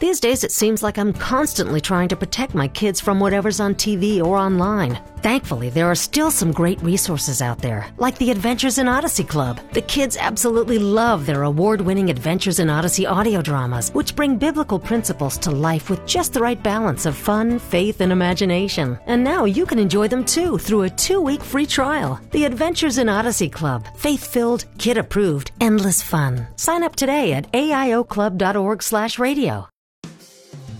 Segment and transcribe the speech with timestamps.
[0.00, 3.74] These days, it seems like I'm constantly trying to protect my kids from whatever's on
[3.74, 4.98] TV or online.
[5.18, 9.60] Thankfully, there are still some great resources out there, like the Adventures in Odyssey Club.
[9.74, 14.78] The kids absolutely love their award winning Adventures in Odyssey audio dramas, which bring biblical
[14.78, 18.98] principles to life with just the right balance of fun, faith, and imagination.
[19.04, 22.18] And now you can enjoy them too through a two week free trial.
[22.30, 23.84] The Adventures in Odyssey Club.
[23.98, 26.46] Faith filled, kid approved, endless fun.
[26.56, 29.68] Sign up today at aioclub.org slash radio.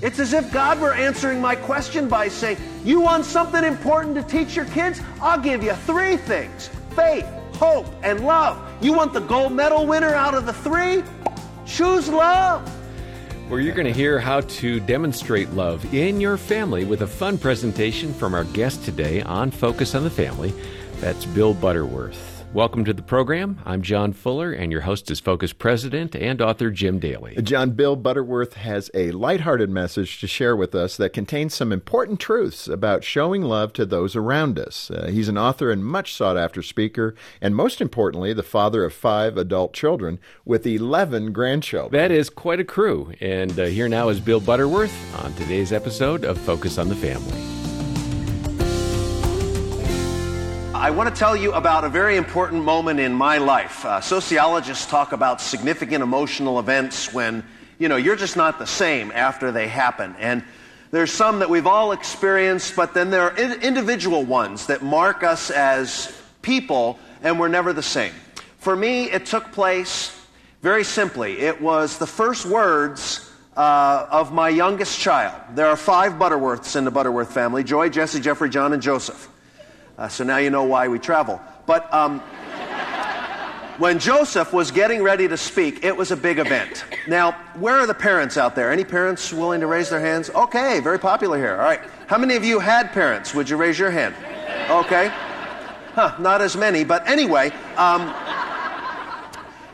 [0.02, 4.22] It's as if God were answering my question by saying, You want something important to
[4.22, 5.00] teach your kids?
[5.20, 8.58] I'll give you three things faith, hope, and love.
[8.80, 11.02] You want the gold medal winner out of the three?
[11.66, 12.66] Choose love.
[13.48, 17.36] Where you're going to hear how to demonstrate love in your family with a fun
[17.36, 20.54] presentation from our guest today on Focus on the Family.
[21.00, 22.29] That's Bill Butterworth.
[22.52, 23.60] Welcome to the program.
[23.64, 27.40] I'm John Fuller, and your host is Focus President and author Jim Daly.
[27.40, 32.18] John Bill Butterworth has a lighthearted message to share with us that contains some important
[32.18, 34.90] truths about showing love to those around us.
[34.90, 38.92] Uh, he's an author and much sought after speaker, and most importantly, the father of
[38.92, 41.92] five adult children with 11 grandchildren.
[41.92, 43.12] That is quite a crew.
[43.20, 47.69] And uh, here now is Bill Butterworth on today's episode of Focus on the Family.
[50.80, 53.84] I want to tell you about a very important moment in my life.
[53.84, 57.44] Uh, sociologists talk about significant emotional events when,
[57.78, 60.16] you know, you're just not the same after they happen.
[60.18, 60.42] And
[60.90, 65.22] there's some that we've all experienced, but then there are in- individual ones that mark
[65.22, 68.14] us as people and we're never the same.
[68.56, 70.18] For me, it took place
[70.62, 71.40] very simply.
[71.40, 75.38] It was the first words uh, of my youngest child.
[75.54, 79.28] There are five Butterworths in the Butterworth family Joy, Jesse, Jeffrey, John, and Joseph.
[80.00, 81.38] Uh, so now you know why we travel.
[81.66, 82.20] But um,
[83.76, 86.86] when Joseph was getting ready to speak, it was a big event.
[87.06, 88.72] Now, where are the parents out there?
[88.72, 90.30] Any parents willing to raise their hands?
[90.30, 91.52] Okay, very popular here.
[91.52, 91.82] All right.
[92.06, 93.34] How many of you had parents?
[93.34, 94.14] Would you raise your hand?
[94.70, 95.08] Okay.
[95.92, 97.50] Huh, not as many, but anyway.
[97.76, 98.14] Um,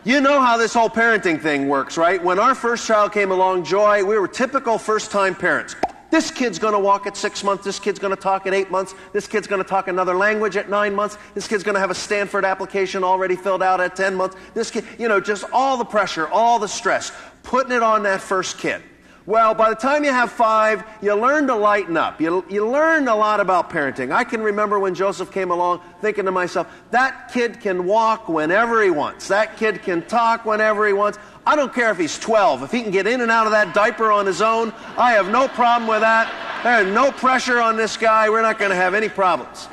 [0.02, 2.22] you know how this whole parenting thing works, right?
[2.22, 5.76] When our first child came along, Joy, we were typical first time parents.
[6.10, 7.64] This kid's going to walk at six months.
[7.64, 8.94] This kid's going to talk at eight months.
[9.12, 11.18] This kid's going to talk another language at nine months.
[11.34, 14.36] This kid's going to have a Stanford application already filled out at 10 months.
[14.54, 17.12] This kid, you know, just all the pressure, all the stress,
[17.42, 18.82] putting it on that first kid.
[19.26, 22.20] Well, by the time you have five, you learn to lighten up.
[22.20, 24.12] You, you learn a lot about parenting.
[24.12, 28.84] I can remember when Joseph came along thinking to myself, that kid can walk whenever
[28.84, 29.26] he wants.
[29.26, 31.18] That kid can talk whenever he wants.
[31.44, 32.62] I don't care if he's 12.
[32.62, 35.28] If he can get in and out of that diaper on his own, I have
[35.28, 36.62] no problem with that.
[36.62, 38.30] There's no pressure on this guy.
[38.30, 39.66] We're not going to have any problems.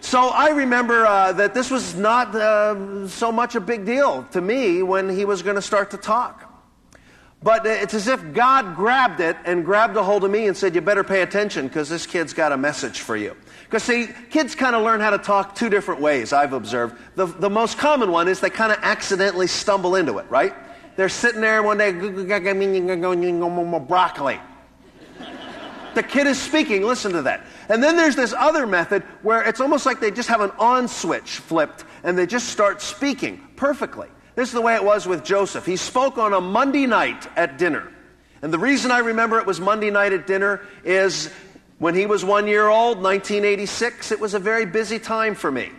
[0.00, 4.40] So I remember uh, that this was not uh, so much a big deal to
[4.40, 6.41] me when he was going to start to talk.
[7.42, 10.74] But it's as if God grabbed it and grabbed a hold of me and said,
[10.74, 13.36] You better pay attention because this kid's got a message for you.
[13.64, 16.96] Because, see, kids kind of learn how to talk two different ways, I've observed.
[17.16, 20.54] The, the most common one is they kind of accidentally stumble into it, right?
[20.96, 21.90] They're sitting there one day,
[23.80, 24.40] broccoli.
[25.94, 27.44] The kid is speaking, listen to that.
[27.68, 30.88] And then there's this other method where it's almost like they just have an on
[30.88, 34.08] switch flipped and they just start speaking perfectly.
[34.34, 35.66] This is the way it was with Joseph.
[35.66, 37.92] He spoke on a Monday night at dinner.
[38.40, 41.30] And the reason I remember it was Monday night at dinner is
[41.78, 45.70] when he was one year old, 1986, it was a very busy time for me.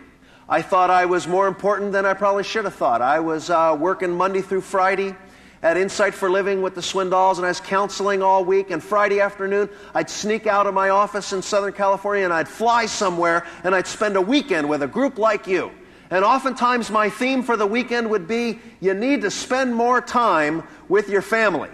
[0.48, 3.02] I thought I was more important than I probably should have thought.
[3.02, 5.16] I was uh, working Monday through Friday
[5.62, 8.70] at Insight for Living with the Swindolls, and I was counseling all week.
[8.70, 12.86] And Friday afternoon, I'd sneak out of my office in Southern California and I'd fly
[12.86, 15.72] somewhere and I'd spend a weekend with a group like you.
[16.14, 20.62] And oftentimes, my theme for the weekend would be you need to spend more time
[20.88, 21.70] with your family.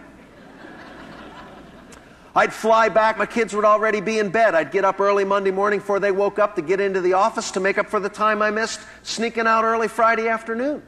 [2.35, 3.19] I'd fly back.
[3.19, 4.55] My kids would already be in bed.
[4.55, 7.51] I'd get up early Monday morning before they woke up to get into the office
[7.51, 10.83] to make up for the time I missed sneaking out early Friday afternoon.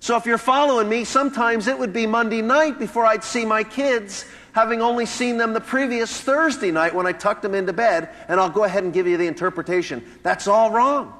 [0.00, 3.64] So if you're following me, sometimes it would be Monday night before I'd see my
[3.64, 8.10] kids, having only seen them the previous Thursday night when I tucked them into bed,
[8.28, 10.04] and I'll go ahead and give you the interpretation.
[10.22, 11.14] That's all wrong.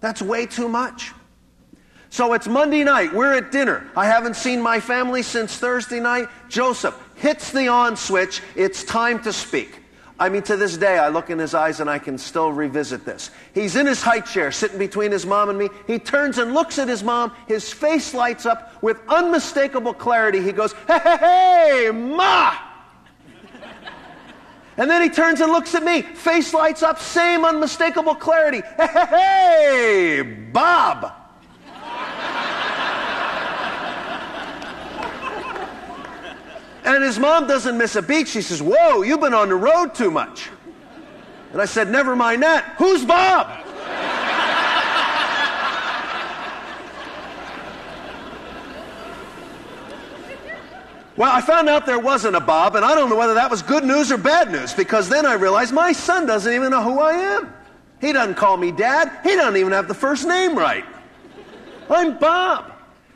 [0.00, 1.12] That's way too much.
[2.10, 3.12] So it's Monday night.
[3.12, 3.86] We're at dinner.
[3.96, 6.28] I haven't seen my family since Thursday night.
[6.48, 9.80] Joseph, hits the on switch, it's time to speak.
[10.20, 13.04] I mean, to this day, I look in his eyes and I can still revisit
[13.04, 13.30] this.
[13.54, 15.68] He's in his high chair, sitting between his mom and me.
[15.86, 17.32] He turns and looks at his mom.
[17.46, 20.42] His face lights up with unmistakable clarity.
[20.42, 22.56] He goes, Hey, hey, hey, Ma!
[24.76, 26.02] And then he turns and looks at me.
[26.02, 28.62] Face lights up, same unmistakable clarity.
[28.76, 30.22] Hey, hey, hey
[30.52, 31.17] Bob!
[36.88, 38.28] And his mom doesn't miss a beat.
[38.28, 40.48] She says, Whoa, you've been on the road too much.
[41.52, 42.76] And I said, Never mind that.
[42.78, 43.66] Who's Bob?
[51.18, 53.60] Well, I found out there wasn't a Bob, and I don't know whether that was
[53.60, 57.00] good news or bad news because then I realized my son doesn't even know who
[57.00, 57.52] I am.
[58.00, 59.10] He doesn't call me dad.
[59.24, 60.84] He doesn't even have the first name right.
[61.90, 62.67] I'm Bob.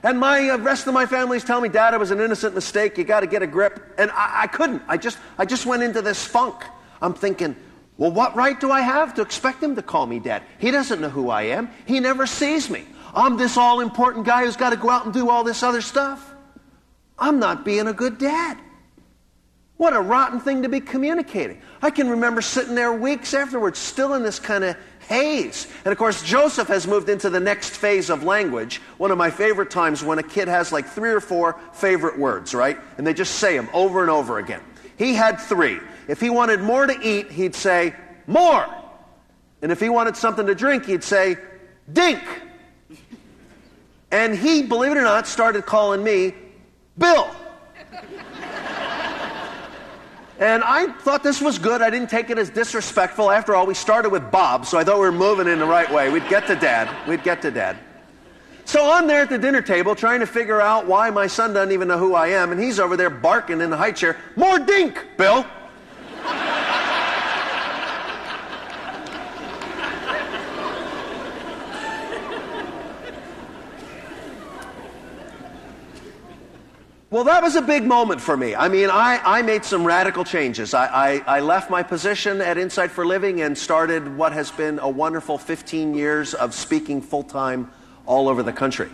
[0.02, 2.98] And my uh, rest of my family's telling me, Dad, it was an innocent mistake.
[2.98, 3.94] You got to get a grip.
[3.98, 4.82] And I, I couldn't.
[4.88, 6.64] I just, I just went into this funk.
[7.00, 7.56] I'm thinking,
[7.98, 10.42] well, what right do I have to expect him to call me dad?
[10.58, 11.70] He doesn't know who I am.
[11.86, 12.84] He never sees me.
[13.14, 15.82] I'm this all important guy who's got to go out and do all this other
[15.82, 16.32] stuff.
[17.18, 18.58] I'm not being a good dad.
[19.82, 21.60] What a rotten thing to be communicating.
[21.82, 24.76] I can remember sitting there weeks afterwards, still in this kind of
[25.08, 25.66] haze.
[25.84, 28.80] And of course, Joseph has moved into the next phase of language.
[28.98, 32.54] One of my favorite times when a kid has like three or four favorite words,
[32.54, 32.78] right?
[32.96, 34.60] And they just say them over and over again.
[34.98, 35.80] He had three.
[36.06, 37.92] If he wanted more to eat, he'd say,
[38.28, 38.72] more.
[39.62, 41.38] And if he wanted something to drink, he'd say,
[41.92, 42.22] dink.
[44.12, 46.34] And he, believe it or not, started calling me
[46.96, 47.28] Bill.
[50.42, 51.82] And I thought this was good.
[51.82, 53.30] I didn't take it as disrespectful.
[53.30, 55.88] After all, we started with Bob, so I thought we were moving in the right
[55.88, 56.10] way.
[56.10, 56.90] We'd get to dad.
[57.06, 57.76] We'd get to dad.
[58.64, 61.70] So I'm there at the dinner table trying to figure out why my son doesn't
[61.70, 64.58] even know who I am, and he's over there barking in the high chair, More
[64.58, 65.46] dink, Bill.
[77.12, 78.54] Well, that was a big moment for me.
[78.54, 80.72] I mean, I, I made some radical changes.
[80.72, 84.78] I, I, I, left my position at Insight for Living and started what has been
[84.78, 87.70] a wonderful 15 years of speaking full time
[88.06, 88.88] all over the country.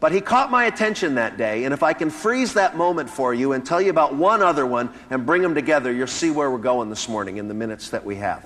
[0.00, 3.32] But he caught my attention that day, and if I can freeze that moment for
[3.32, 6.50] you and tell you about one other one and bring them together, you'll see where
[6.50, 8.42] we're going this morning in the minutes that we have.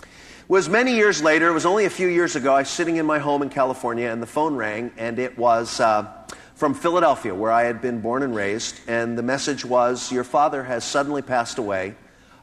[0.00, 0.06] It
[0.48, 3.06] was many years later, it was only a few years ago, I was sitting in
[3.06, 5.80] my home in California, and the phone rang, and it was.
[5.80, 6.23] Uh,
[6.54, 10.62] from Philadelphia, where I had been born and raised, and the message was, Your father
[10.64, 11.96] has suddenly passed away.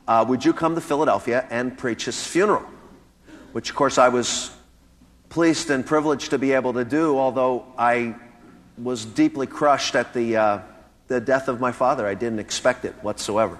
[0.07, 2.65] Uh, would you come to Philadelphia and preach his funeral?
[3.53, 4.51] Which, of course, I was
[5.29, 8.15] pleased and privileged to be able to do, although I
[8.77, 10.59] was deeply crushed at the, uh,
[11.07, 12.05] the death of my father.
[12.05, 13.57] I didn't expect it whatsoever.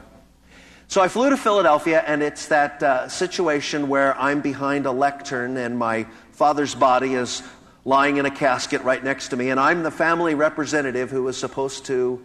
[0.89, 5.55] So I flew to Philadelphia, and it's that uh, situation where I'm behind a lectern
[5.55, 7.41] and my father's body is
[7.83, 11.37] lying in a casket right next to me, and I'm the family representative who is
[11.37, 12.23] supposed to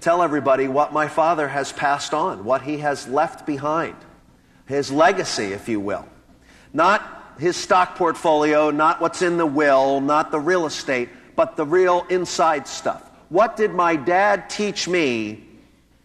[0.00, 3.96] tell everybody what my father has passed on, what he has left behind,
[4.66, 6.06] his legacy, if you will.
[6.72, 11.64] Not his stock portfolio, not what's in the will, not the real estate, but the
[11.64, 13.08] real inside stuff.
[13.28, 15.44] What did my dad teach me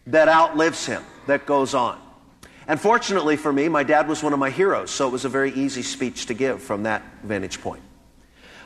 [0.07, 1.99] that outlives him, that goes on?
[2.67, 5.29] And fortunately for me, my dad was one of my heroes, so it was a
[5.29, 7.81] very easy speech to give from that vantage point.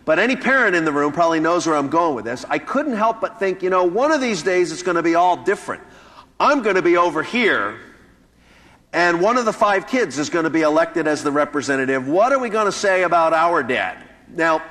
[0.03, 2.44] But any parent in the room probably knows where I'm going with this.
[2.50, 5.15] I couldn't help but think, you know, one of these days it's going to be
[5.15, 5.83] all different.
[6.39, 7.77] I'm going to be over here,
[8.94, 12.07] and one of the five kids is going to be elected as the representative.
[12.07, 14.03] What are we going to say about our dad?
[14.27, 14.63] Now,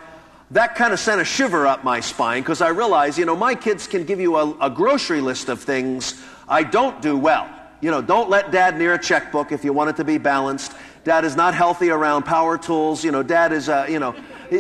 [0.51, 3.55] that kind of sent a shiver up my spine because I realized, you know, my
[3.55, 7.49] kids can give you a, a grocery list of things I don't do well.
[7.81, 10.75] You know, don't let dad near a checkbook if you want it to be balanced.
[11.05, 13.03] Dad is not healthy around power tools.
[13.05, 14.15] You know, dad is, uh, you know,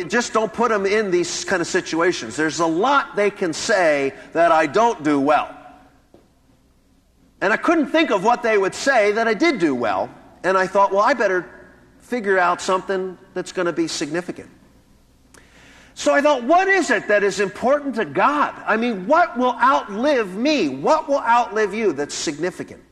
[0.09, 2.37] just don't put them in these kind of situations.
[2.37, 5.55] There's a lot they can say that I don't do well.
[7.41, 10.11] And I couldn't think of what they would say that I did do well.
[10.45, 11.49] And I thought, well, I better
[11.99, 14.51] figure out something that's going to be significant.
[15.95, 18.55] So I thought, what is it that is important to God?
[18.67, 20.69] I mean, what will outlive me?
[20.69, 22.83] What will outlive you that's significant?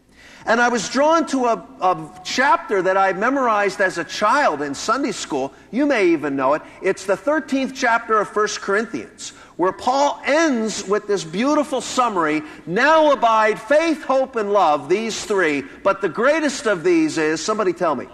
[0.46, 4.74] And I was drawn to a, a, chapter that I memorized as a child in
[4.74, 5.52] Sunday school.
[5.70, 6.62] You may even know it.
[6.82, 13.12] It's the 13th chapter of 1 Corinthians, where Paul ends with this beautiful summary Now
[13.12, 15.62] abide faith, hope, and love, these three.
[15.82, 18.06] But the greatest of these is somebody tell me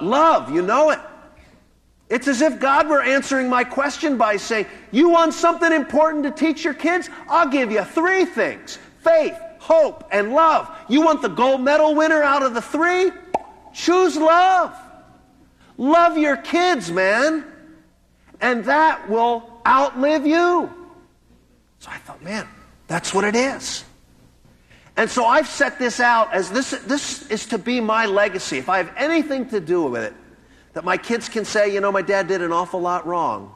[0.00, 0.50] love.
[0.52, 1.00] You know it.
[2.12, 6.30] It's as if God were answering my question by saying, You want something important to
[6.30, 7.08] teach your kids?
[7.26, 10.68] I'll give you three things faith, hope, and love.
[10.88, 13.12] You want the gold medal winner out of the three?
[13.72, 14.76] Choose love.
[15.78, 17.44] Love your kids, man.
[18.40, 20.68] And that will outlive you.
[21.78, 22.48] So I thought, man,
[22.88, 23.84] that's what it is.
[24.96, 28.58] And so I've set this out as this, this is to be my legacy.
[28.58, 30.14] If I have anything to do with it,
[30.72, 33.52] that my kids can say, you know, my dad did an awful lot wrong.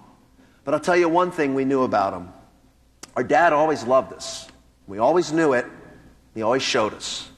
[0.65, 2.29] But I'll tell you one thing we knew about him.
[3.17, 4.49] Our dad always loved us.
[4.87, 5.67] We always knew it
[6.37, 7.31] He always showed us.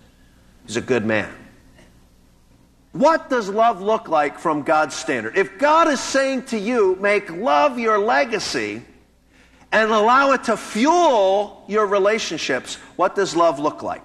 [0.67, 1.33] He's a good man.
[2.91, 5.39] What does love look like from God's standard?
[5.39, 8.83] If God is saying to you, make love your legacy
[9.71, 14.03] and allow it to fuel your relationships, what does love look like?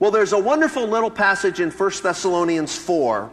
[0.00, 3.30] Well, there's a wonderful little passage in 1 Thessalonians 4,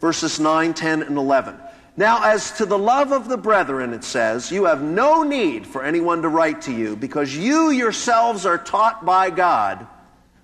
[0.00, 1.54] verses 9, 10, and 11.
[1.96, 5.84] Now, as to the love of the brethren, it says, you have no need for
[5.84, 9.86] anyone to write to you because you yourselves are taught by God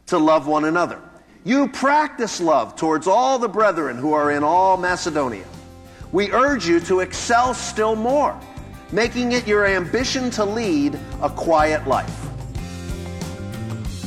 [0.06, 1.00] to love one another.
[1.44, 5.44] You practice love towards all the brethren who are in all Macedonia.
[6.12, 8.38] We urge you to excel still more,
[8.92, 12.20] making it your ambition to lead a quiet life.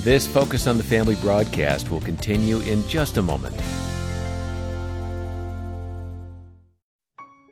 [0.03, 3.55] This Focus on the Family broadcast will continue in just a moment.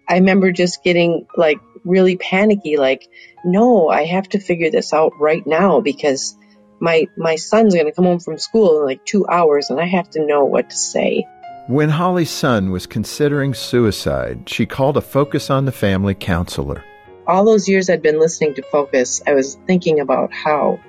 [0.07, 3.07] I remember just getting like really panicky, like,
[3.43, 6.35] no, I have to figure this out right now because
[6.79, 9.86] my my son's going to come home from school in like two hours and I
[9.86, 11.27] have to know what to say.
[11.67, 16.84] When Holly's son was considering suicide, she called a Focus on the Family counselor.
[17.27, 20.79] All those years I'd been listening to Focus, I was thinking about how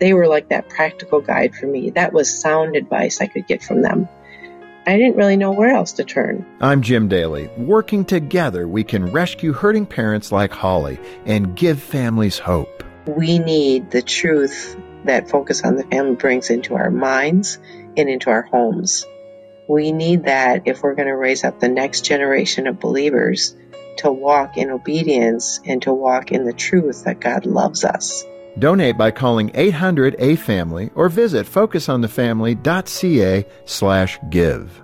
[0.00, 1.90] they were like that practical guide for me.
[1.90, 4.08] That was sound advice I could get from them.
[4.84, 6.44] I didn't really know where else to turn.
[6.60, 7.48] I'm Jim Daly.
[7.56, 12.81] Working together, we can rescue hurting parents like Holly and give families hope.
[13.06, 17.58] We need the truth that Focus on the Family brings into our minds
[17.96, 19.04] and into our homes.
[19.68, 23.56] We need that if we're going to raise up the next generation of believers
[23.98, 28.24] to walk in obedience and to walk in the truth that God loves us.
[28.58, 34.82] Donate by calling 800 A Family or visit focusonthefamily.ca slash give.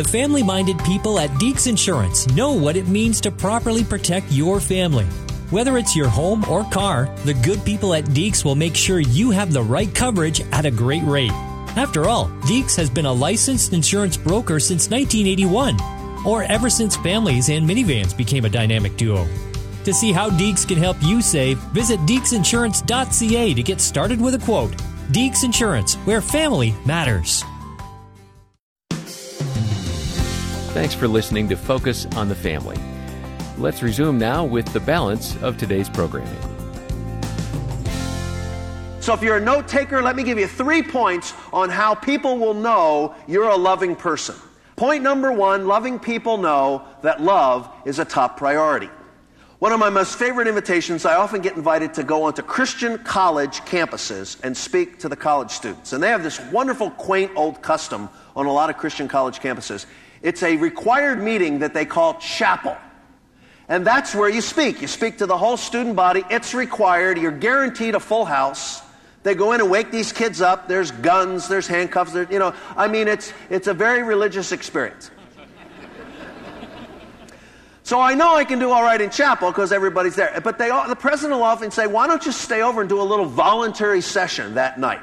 [0.00, 4.58] The family minded people at Deeks Insurance know what it means to properly protect your
[4.58, 5.04] family.
[5.50, 9.30] Whether it's your home or car, the good people at Deeks will make sure you
[9.30, 11.34] have the right coverage at a great rate.
[11.76, 15.76] After all, Deeks has been a licensed insurance broker since 1981,
[16.24, 19.28] or ever since families and minivans became a dynamic duo.
[19.84, 24.38] To see how Deeks can help you save, visit deeksinsurance.ca to get started with a
[24.46, 24.72] quote.
[25.12, 27.44] Deeks Insurance, where family matters.
[30.72, 32.76] Thanks for listening to Focus on the Family.
[33.58, 36.32] Let's resume now with the balance of today's programming.
[39.00, 42.38] So, if you're a note taker, let me give you three points on how people
[42.38, 44.36] will know you're a loving person.
[44.76, 48.90] Point number one loving people know that love is a top priority.
[49.58, 53.60] One of my most favorite invitations, I often get invited to go onto Christian college
[53.62, 55.92] campuses and speak to the college students.
[55.92, 59.84] And they have this wonderful, quaint old custom on a lot of Christian college campuses.
[60.22, 62.76] It's a required meeting that they call chapel.
[63.68, 64.82] And that's where you speak.
[64.82, 66.24] You speak to the whole student body.
[66.28, 67.18] It's required.
[67.18, 68.82] You're guaranteed a full house.
[69.22, 70.66] They go in and wake these kids up.
[70.66, 75.10] There's guns, there's handcuffs, there, you know, I mean, it's, it's a very religious experience.
[77.82, 80.40] So I know I can do all right in chapel because everybody's there.
[80.44, 83.00] But they, all, the president will often say, why don't you stay over and do
[83.00, 85.00] a little voluntary session that night?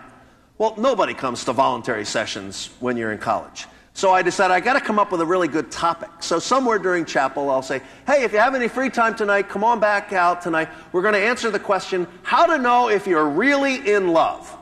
[0.58, 3.68] Well, nobody comes to voluntary sessions when you're in college.
[3.98, 6.12] So I decided I got to come up with a really good topic.
[6.20, 9.64] So somewhere during chapel, I'll say, hey, if you have any free time tonight, come
[9.64, 10.70] on back out tonight.
[10.92, 14.56] We're going to answer the question how to know if you're really in love.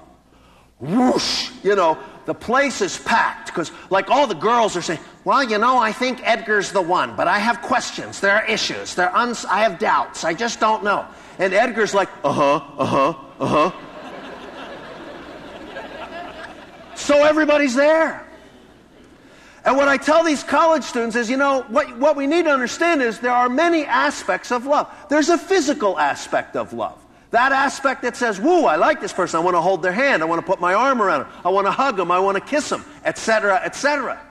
[0.80, 1.52] Whoosh!
[1.66, 5.58] You know, the place is packed because, like, all the girls are saying, well, you
[5.58, 8.22] know, I think Edgar's the one, but I have questions.
[8.22, 8.96] There are issues.
[8.96, 10.24] There are uns- I have doubts.
[10.24, 11.06] I just don't know.
[11.40, 13.72] And Edgar's like, uh huh, uh huh, uh huh.
[16.96, 18.25] so everybody's there.
[19.66, 22.52] And what I tell these college students is, you know, what, what we need to
[22.52, 24.94] understand is there are many aspects of love.
[25.10, 27.04] There's a physical aspect of love.
[27.32, 29.40] That aspect that says, woo, I like this person.
[29.40, 30.22] I want to hold their hand.
[30.22, 31.32] I want to put my arm around them.
[31.44, 32.12] I want to hug them.
[32.12, 34.22] I want to kiss them, etc., etc.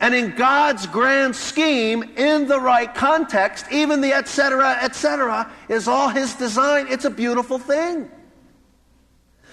[0.00, 6.08] And in God's grand scheme, in the right context, even the etc., etc., is all
[6.08, 6.88] His design.
[6.90, 8.10] It's a beautiful thing.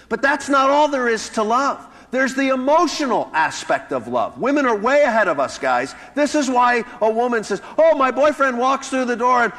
[0.10, 1.86] But that's not all there is to love.
[2.12, 4.40] There's the emotional aspect of love.
[4.40, 5.94] Women are way ahead of us, guys.
[6.16, 9.54] This is why a woman says, Oh, my boyfriend walks through the door and,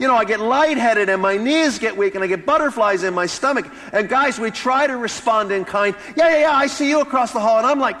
[0.00, 3.12] you know, I get lightheaded and my knees get weak and I get butterflies in
[3.12, 3.70] my stomach.
[3.92, 5.94] And guys, we try to respond in kind.
[6.16, 7.58] Yeah, yeah, yeah, I see you across the hall.
[7.58, 7.96] And I'm like,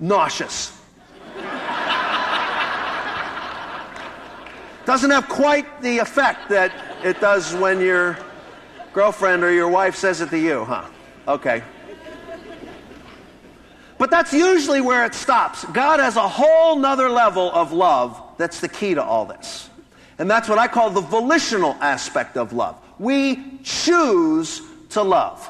[0.00, 0.74] nauseous.
[4.86, 6.72] Doesn't have quite the effect that
[7.04, 8.16] it does when your
[8.94, 10.88] girlfriend or your wife says it to you, huh?
[11.26, 11.62] Okay.
[13.98, 15.64] But that's usually where it stops.
[15.66, 19.68] God has a whole nother level of love that's the key to all this.
[20.18, 22.80] And that's what I call the volitional aspect of love.
[22.98, 25.48] We choose to love.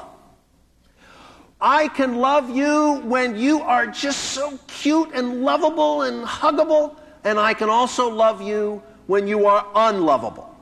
[1.61, 7.37] I can love you when you are just so cute and lovable and huggable, and
[7.37, 10.55] I can also love you when you are unlovable.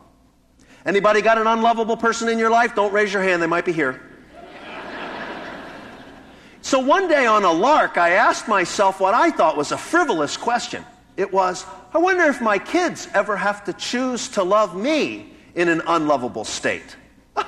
[0.86, 2.74] Anybody got an unlovable person in your life?
[2.74, 4.02] Don't raise your hand, they might be here.
[6.68, 10.36] So one day on a lark, I asked myself what I thought was a frivolous
[10.36, 10.84] question.
[11.16, 15.70] It was, I wonder if my kids ever have to choose to love me in
[15.70, 16.98] an unlovable state.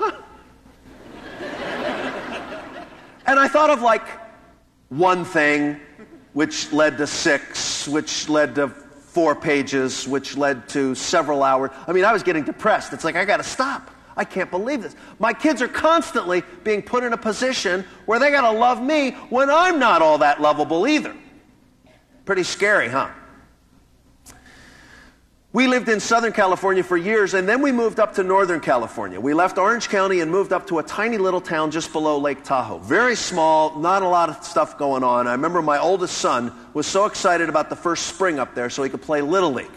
[3.30, 4.08] And I thought of like
[4.90, 5.80] one thing,
[6.34, 11.70] which led to six, which led to four pages, which led to several hours.
[11.88, 12.92] I mean, I was getting depressed.
[12.92, 13.92] It's like, I got to stop.
[14.20, 14.98] I can't believe this.
[15.18, 19.12] My kids are constantly being put in a position where they got to love me
[19.30, 21.16] when I'm not all that lovable either.
[22.26, 23.12] Pretty scary, huh?
[25.54, 29.22] We lived in Southern California for years, and then we moved up to Northern California.
[29.22, 32.44] We left Orange County and moved up to a tiny little town just below Lake
[32.44, 32.80] Tahoe.
[32.80, 35.28] Very small, not a lot of stuff going on.
[35.28, 38.84] I remember my oldest son was so excited about the first spring up there so
[38.84, 39.72] he could play Little League.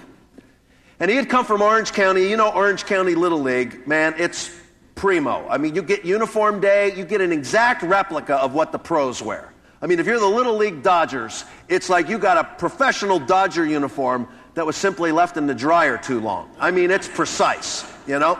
[1.03, 2.31] And he had come from Orange County.
[2.31, 4.57] You know, Orange County Little League, man, it's
[4.95, 5.45] primo.
[5.49, 9.21] I mean, you get uniform day, you get an exact replica of what the pros
[9.21, 9.53] wear.
[9.83, 13.67] I mean, if you're the Little League Dodgers, it's like you got a professional Dodger
[13.67, 16.55] uniform that was simply left in the dryer too long.
[16.61, 18.39] I mean, it's precise, you know?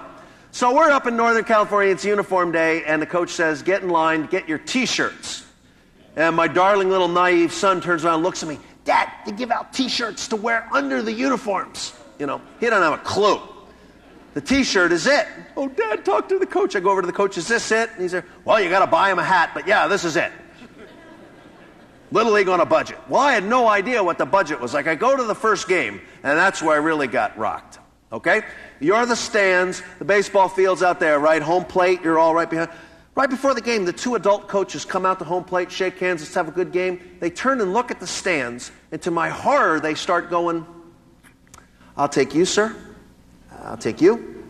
[0.53, 3.89] So we're up in Northern California, it's uniform day, and the coach says, Get in
[3.89, 5.45] line, get your t shirts.
[6.15, 9.51] And my darling little naive son turns around and looks at me, Dad, they give
[9.51, 11.95] out t shirts to wear under the uniforms.
[12.23, 13.41] You know, he doesn't have a clue.
[14.35, 15.27] The t shirt is it.
[15.57, 16.77] Oh, Dad, talk to the coach.
[16.77, 17.91] I go over to the coach, Is this it?
[17.91, 20.15] And he's there, Well, you got to buy him a hat, but yeah, this is
[20.15, 20.31] it.
[22.13, 22.97] Little League on a budget.
[23.09, 24.87] Well, I had no idea what the budget was like.
[24.87, 27.81] I go to the first game, and that's where I really got rocked.
[28.13, 28.43] Okay?
[28.79, 31.43] You're the stands, the baseball field's out there, right?
[31.43, 32.71] Home plate, you're all right behind.
[33.17, 36.21] Right before the game, the two adult coaches come out to home plate, shake hands,
[36.21, 37.01] let's have a good game.
[37.19, 40.65] They turn and look at the stands, and to my horror, they start going,
[41.97, 42.75] I'll take you, sir.
[43.63, 44.45] I'll take you.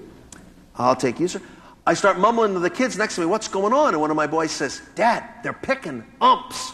[0.76, 1.40] I'll take you, sir.
[1.86, 3.94] I start mumbling to the kids next to me, what's going on?
[3.94, 6.72] And one of my boys says, Dad, they're picking umps.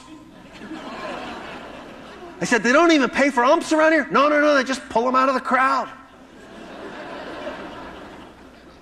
[2.40, 4.06] I said, they don't even pay for umps around here?
[4.10, 5.88] No, no, no, they just pull them out of the crowd.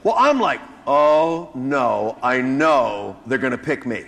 [0.02, 4.04] well, I'm like, oh no, I know they're going to pick me.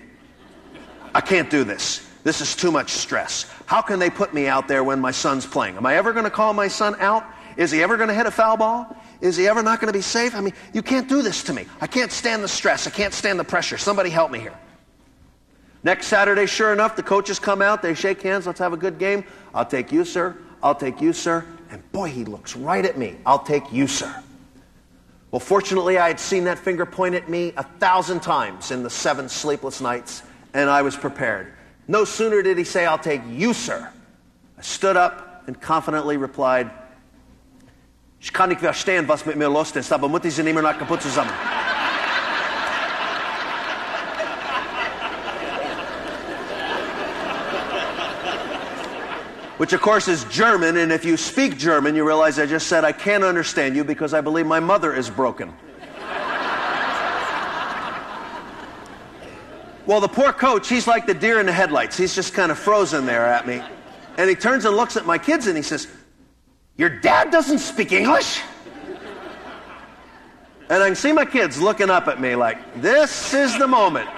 [1.14, 2.06] I can't do this.
[2.24, 3.50] This is too much stress.
[3.64, 5.76] How can they put me out there when my son's playing?
[5.76, 7.24] Am I ever going to call my son out?
[7.58, 8.96] Is he ever going to hit a foul ball?
[9.20, 10.36] Is he ever not going to be safe?
[10.36, 11.66] I mean, you can't do this to me.
[11.80, 12.86] I can't stand the stress.
[12.86, 13.76] I can't stand the pressure.
[13.76, 14.56] Somebody help me here.
[15.82, 18.98] Next Saturday, sure enough, the coaches come out, they shake hands, let's have a good
[18.98, 19.24] game.
[19.52, 20.36] I'll take you, sir.
[20.62, 21.44] I'll take you, sir.
[21.70, 23.16] And boy, he looks right at me.
[23.26, 24.22] I'll take you, sir.
[25.32, 28.90] Well, fortunately, I had seen that finger point at me a thousand times in the
[28.90, 30.22] seven sleepless nights,
[30.54, 31.52] and I was prepared.
[31.88, 33.92] No sooner did he say, I'll take you, sir.
[34.56, 36.70] I stood up and confidently replied,
[38.20, 41.02] Ich kann nicht verstehen, was mit mir los ist, aber Mutti sind immer noch kaputt
[41.02, 41.30] zusammen.
[49.58, 52.84] which of course is German, and if you speak German, you realize I just said
[52.84, 55.52] I can't understand you because I believe my mother is broken.
[59.84, 61.96] well, the poor coach, he's like the deer in the headlights.
[61.96, 63.60] He's just kind of frozen there at me.
[64.16, 65.88] And he turns and looks at my kids and he says,
[66.78, 68.40] Your dad doesn't speak English?
[70.70, 74.08] And I can see my kids looking up at me like, This is the moment.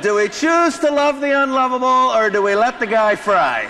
[0.00, 3.64] Do we choose to love the unlovable or do we let the guy fry?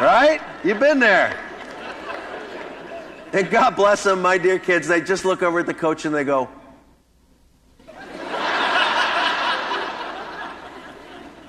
[0.00, 0.40] Right?
[0.62, 1.36] You've been there.
[3.32, 4.86] And God bless them, my dear kids.
[4.86, 6.48] They just look over at the coach and they go,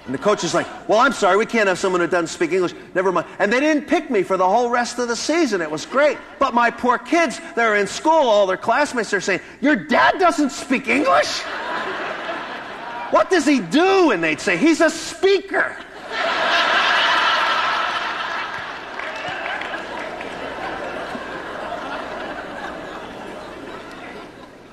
[0.09, 2.51] And the coach is like, Well, I'm sorry, we can't have someone who doesn't speak
[2.51, 2.73] English.
[2.95, 3.27] Never mind.
[3.37, 5.61] And they didn't pick me for the whole rest of the season.
[5.61, 6.17] It was great.
[6.39, 10.49] But my poor kids, they're in school, all their classmates are saying, Your dad doesn't
[10.49, 11.41] speak English?
[13.11, 14.09] what does he do?
[14.09, 15.77] And they'd say, He's a speaker.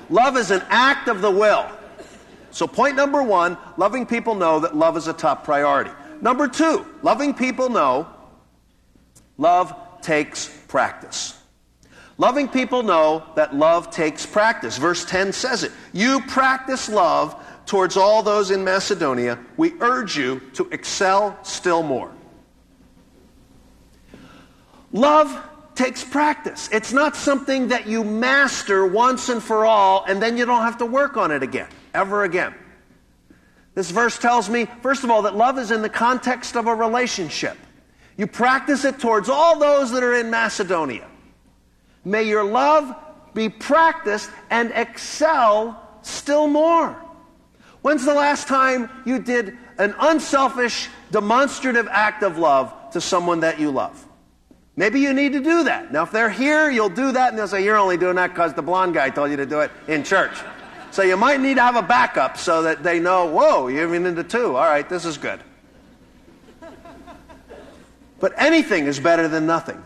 [0.09, 1.76] Love is an act of the will.
[2.57, 5.91] So, point number one loving people know that love is a top priority.
[6.21, 8.07] Number two, loving people know
[9.37, 11.39] love takes practice.
[12.17, 14.79] Loving people know that love takes practice.
[14.79, 15.71] Verse 10 says it.
[15.93, 17.35] You practice love
[17.67, 19.37] towards all those in Macedonia.
[19.55, 22.11] We urge you to excel still more.
[24.91, 26.69] Love takes practice.
[26.71, 30.79] It's not something that you master once and for all, and then you don't have
[30.79, 32.53] to work on it again, ever again.
[33.73, 36.73] This verse tells me, first of all, that love is in the context of a
[36.73, 37.57] relationship.
[38.15, 41.07] You practice it towards all those that are in Macedonia.
[42.05, 42.95] May your love
[43.33, 46.95] be practiced and excel still more.
[47.81, 53.59] When's the last time you did an unselfish, demonstrative act of love to someone that
[53.59, 54.03] you love?
[54.75, 55.91] Maybe you need to do that.
[55.91, 58.53] Now, if they're here, you'll do that, and they'll say, You're only doing that because
[58.53, 60.37] the blonde guy told you to do it in church.
[60.97, 64.07] So you might need to have a backup so that they know, Whoa, you're even
[64.07, 64.55] into two.
[64.55, 65.39] All right, this is good.
[68.19, 69.79] But anything is better than nothing.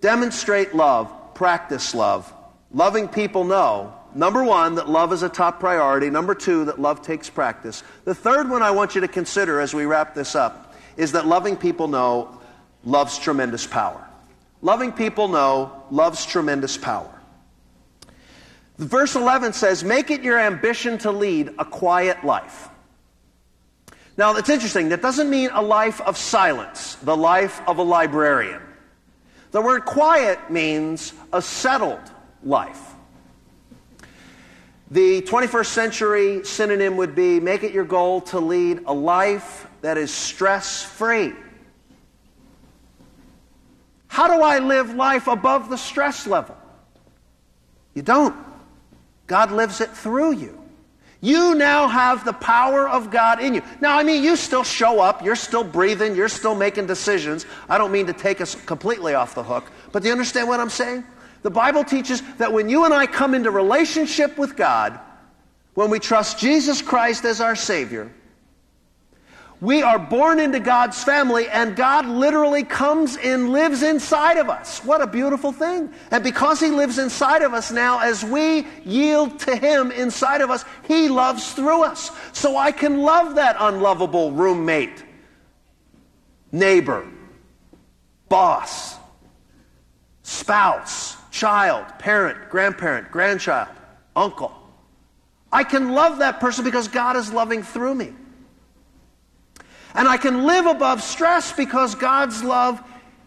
[0.00, 2.34] Demonstrate love, practice love.
[2.72, 6.10] Loving people know, number one, that love is a top priority.
[6.10, 7.84] Number two, that love takes practice.
[8.04, 11.28] The third one I want you to consider as we wrap this up is that
[11.28, 12.40] loving people know
[12.84, 14.04] love's tremendous power.
[14.62, 17.19] Loving people know love's tremendous power.
[18.80, 22.70] Verse 11 says, Make it your ambition to lead a quiet life.
[24.16, 24.88] Now, it's interesting.
[24.88, 28.62] That doesn't mean a life of silence, the life of a librarian.
[29.50, 32.00] The word quiet means a settled
[32.42, 32.94] life.
[34.90, 39.98] The 21st century synonym would be make it your goal to lead a life that
[39.98, 41.34] is stress free.
[44.08, 46.56] How do I live life above the stress level?
[47.94, 48.49] You don't.
[49.30, 50.60] God lives it through you.
[51.20, 53.62] You now have the power of God in you.
[53.80, 57.46] Now, I mean, you still show up, you're still breathing, you're still making decisions.
[57.68, 60.58] I don't mean to take us completely off the hook, but do you understand what
[60.58, 61.04] I'm saying?
[61.42, 64.98] The Bible teaches that when you and I come into relationship with God,
[65.74, 68.10] when we trust Jesus Christ as our Savior,
[69.60, 74.82] we are born into God's family, and God literally comes and lives inside of us.
[74.84, 75.92] What a beautiful thing.
[76.10, 80.50] And because He lives inside of us now, as we yield to Him inside of
[80.50, 82.10] us, He loves through us.
[82.32, 85.04] So I can love that unlovable roommate,
[86.52, 87.06] neighbor,
[88.30, 88.96] boss,
[90.22, 93.68] spouse, child, parent, grandparent, grandchild,
[94.16, 94.56] uncle.
[95.52, 98.14] I can love that person because God is loving through me.
[99.94, 102.82] And I can live above stress because God's love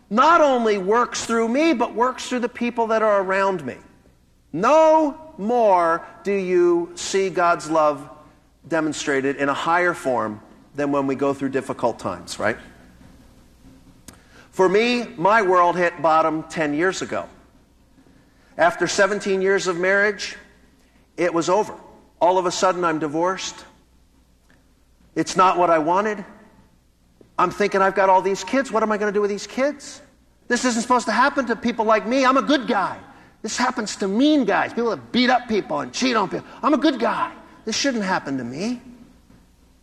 [0.09, 3.77] not only works through me, but works through the people that are around me.
[4.51, 8.09] No more do you see God's love
[8.67, 10.39] demonstrated in a higher form
[10.75, 12.57] than when we go through difficult times, right?
[14.51, 17.27] For me, my world hit bottom 10 years ago.
[18.57, 20.35] After 17 years of marriage,
[21.17, 21.75] it was over.
[22.21, 23.65] All of a sudden, I'm divorced.
[25.15, 26.23] It's not what I wanted.
[27.43, 28.71] I'm thinking, I've got all these kids.
[28.71, 30.01] What am I going to do with these kids?
[30.47, 32.25] This isn't supposed to happen to people like me.
[32.25, 32.97] I'm a good guy.
[33.41, 36.47] This happens to mean guys, people that beat up people and cheat on people.
[36.63, 37.33] I'm a good guy.
[37.65, 38.81] This shouldn't happen to me.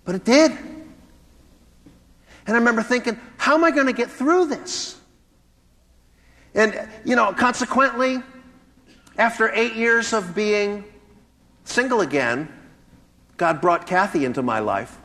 [0.07, 0.53] But it did.
[2.47, 4.99] And I remember thinking, how am I going to get through this?
[6.55, 8.23] And, you know, consequently,
[9.19, 10.83] after eight years of being
[11.65, 12.49] single again,
[13.37, 14.97] God brought Kathy into my life.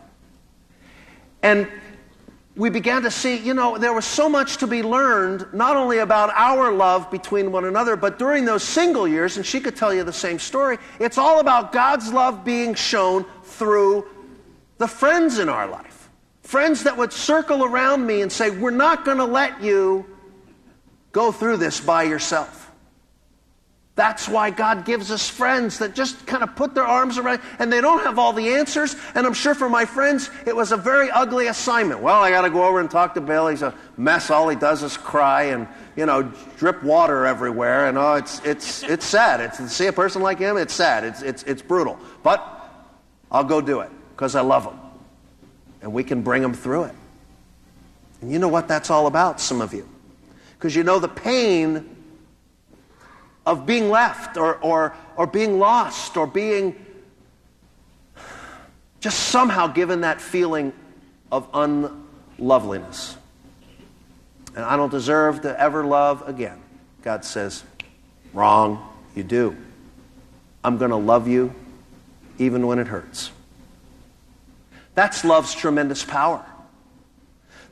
[1.43, 1.67] And
[2.55, 5.97] we began to see, you know, there was so much to be learned, not only
[5.97, 9.93] about our love between one another, but during those single years, and she could tell
[9.93, 14.07] you the same story, it's all about God's love being shown through
[14.77, 16.09] the friends in our life.
[16.43, 20.05] Friends that would circle around me and say, We're not going to let you
[21.11, 22.64] go through this by yourself.
[23.95, 27.71] That's why God gives us friends that just kind of put their arms around, and
[27.71, 28.93] they don't have all the answers.
[29.15, 32.01] And I'm sure for my friends, it was a very ugly assignment.
[32.01, 33.47] Well, I got to go over and talk to Bill.
[33.47, 34.29] He's a mess.
[34.29, 36.23] All he does is cry and, you know,
[36.57, 37.87] drip water everywhere.
[37.87, 39.39] And oh, it's, it's, it's sad.
[39.39, 41.05] It's, to see a person like him, it's sad.
[41.05, 41.97] It's, it's, it's brutal.
[42.21, 42.43] But
[43.31, 44.77] I'll go do it because I love him.
[45.81, 46.95] And we can bring him through it.
[48.19, 49.87] And you know what that's all about, some of you.
[50.57, 51.94] Because you know the pain
[53.45, 56.75] of being left or, or, or being lost or being
[58.99, 60.73] just somehow given that feeling
[61.31, 63.15] of unloveliness.
[64.55, 66.59] And I don't deserve to ever love again.
[67.01, 67.63] God says,
[68.33, 69.55] Wrong, you do.
[70.63, 71.53] I'm going to love you
[72.39, 73.31] even when it hurts.
[74.95, 76.43] That's love's tremendous power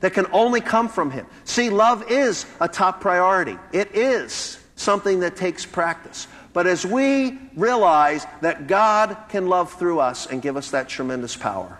[0.00, 1.26] that can only come from Him.
[1.44, 3.58] See, love is a top priority.
[3.72, 6.26] It is something that takes practice.
[6.52, 11.36] But as we realize that God can love through us and give us that tremendous
[11.36, 11.78] power,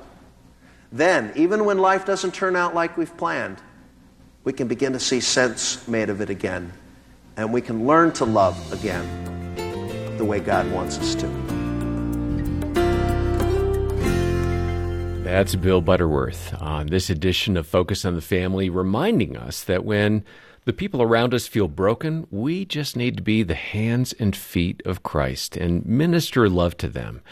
[0.92, 3.58] then, even when life doesn't turn out like we've planned,
[4.44, 6.72] we can begin to see sense made of it again
[7.36, 11.26] and we can learn to love again the way God wants us to.
[15.24, 20.24] That's Bill Butterworth on this edition of Focus on the Family, reminding us that when
[20.64, 24.82] the people around us feel broken, we just need to be the hands and feet
[24.84, 27.22] of Christ and minister love to them.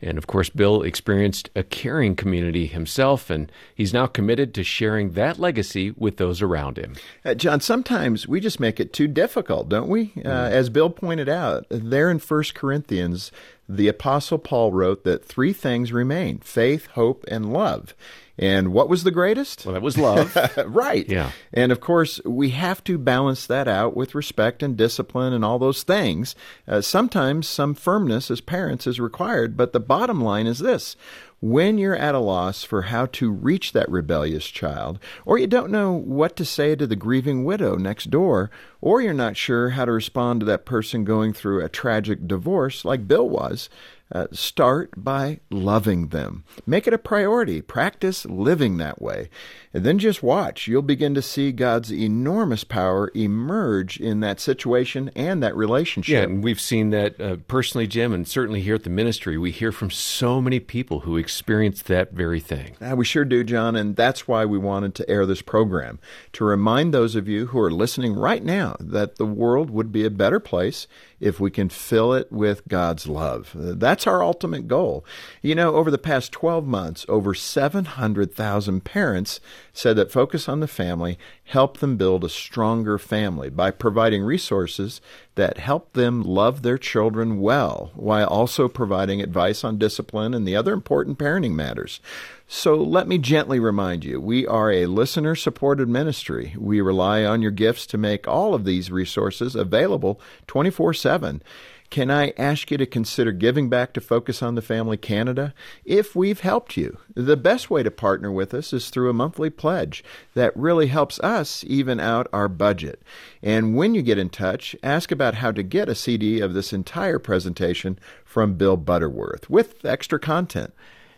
[0.00, 5.12] And of course, Bill experienced a caring community himself, and he's now committed to sharing
[5.12, 6.94] that legacy with those around him.
[7.24, 10.12] Uh, John, sometimes we just make it too difficult, don't we?
[10.18, 10.50] Uh, mm.
[10.50, 13.32] As Bill pointed out, there in 1 Corinthians,
[13.68, 17.94] the Apostle Paul wrote that three things remain faith, hope, and love.
[18.38, 19.66] And what was the greatest?
[19.66, 20.36] Well, that was love.
[20.66, 21.08] right.
[21.08, 21.32] Yeah.
[21.52, 25.58] And of course, we have to balance that out with respect and discipline and all
[25.58, 26.36] those things.
[26.66, 30.96] Uh, sometimes some firmness as parents is required, but the bottom line is this
[31.40, 35.70] when you're at a loss for how to reach that rebellious child, or you don't
[35.70, 39.84] know what to say to the grieving widow next door, or you're not sure how
[39.84, 43.68] to respond to that person going through a tragic divorce like Bill was,
[44.10, 46.44] uh, start by loving them.
[46.66, 47.60] Make it a priority.
[47.60, 49.28] Practice living that way.
[49.74, 50.66] And then just watch.
[50.66, 56.12] You'll begin to see God's enormous power emerge in that situation and that relationship.
[56.12, 59.36] Yeah, and we've seen that uh, personally, Jim, and certainly here at the ministry.
[59.36, 62.76] We hear from so many people who experience that very thing.
[62.80, 65.98] Uh, we sure do, John, and that's why we wanted to air this program
[66.32, 70.04] to remind those of you who are listening right now that the world would be
[70.04, 70.86] a better place
[71.20, 73.52] if we can fill it with God's love.
[73.54, 75.04] That's our ultimate goal.
[75.42, 79.40] You know, over the past 12 months, over 700,000 parents
[79.72, 81.18] said that Focus on the Family
[81.48, 85.00] helped them build a stronger family by providing resources
[85.34, 90.54] that help them love their children well while also providing advice on discipline and the
[90.54, 92.00] other important parenting matters.
[92.46, 96.54] So let me gently remind you we are a listener supported ministry.
[96.58, 101.42] We rely on your gifts to make all of these resources available 24 7.
[101.90, 105.54] Can I ask you to consider giving back to Focus on the Family Canada?
[105.86, 109.48] If we've helped you, the best way to partner with us is through a monthly
[109.48, 113.00] pledge that really helps us even out our budget.
[113.42, 116.74] And when you get in touch, ask about how to get a CD of this
[116.74, 120.74] entire presentation from Bill Butterworth with extra content.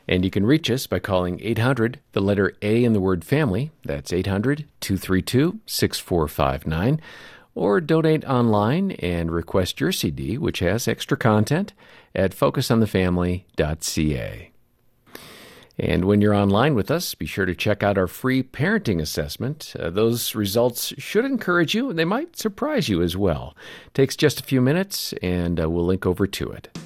[0.06, 3.72] And you can reach us by calling 800, the letter A in the word family.
[3.85, 7.00] That's 800 232 6459
[7.61, 11.75] or donate online and request your CD, which has extra content,
[12.14, 14.51] at focusonthefamily.ca.
[15.79, 19.75] And when you're online with us, be sure to check out our free parenting assessment.
[19.79, 23.55] Uh, those results should encourage you, and they might surprise you as well.
[23.88, 26.79] It takes just a few minutes, and uh, we'll link over to it.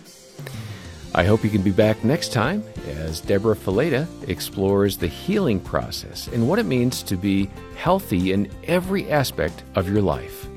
[1.14, 6.26] I hope you can be back next time as Deborah Fileta explores the healing process
[6.26, 10.48] and what it means to be healthy in every aspect of your life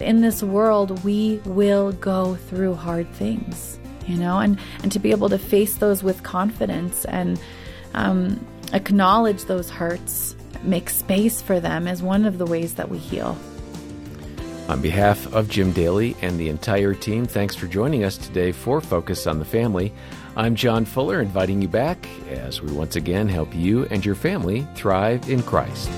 [0.00, 5.10] in this world, we will go through hard things, you know, and, and to be
[5.10, 7.40] able to face those with confidence and
[7.94, 12.98] um, acknowledge those hurts, make space for them is one of the ways that we
[12.98, 13.36] heal.
[14.68, 18.82] On behalf of Jim Daly and the entire team, thanks for joining us today for
[18.82, 19.94] Focus on the Family.
[20.36, 24.66] I'm John Fuller, inviting you back as we once again help you and your family
[24.74, 25.90] thrive in Christ.